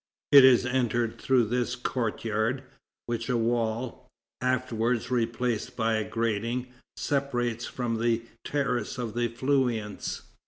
It 0.31 0.43
is 0.43 0.65
entered 0.65 1.21
through 1.21 1.43
this 1.45 1.75
courtyard, 1.75 2.63
which 3.05 3.29
a 3.29 3.37
wall, 3.37 4.09
afterwards 4.41 5.11
replaced 5.11 5.75
by 5.77 5.93
a 5.97 6.09
grating, 6.09 6.69
separates 6.97 7.67
from 7.67 7.99
the 8.01 8.23
terrace 8.43 8.97
of 8.97 9.13
the 9.13 9.27
Feuillants. 9.27 10.23